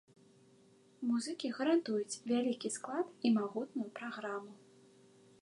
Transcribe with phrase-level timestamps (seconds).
[1.09, 4.53] Музыкі гарантуюць вялікі склад і магутную праграму.